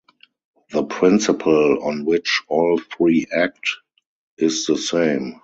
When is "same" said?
4.75-5.35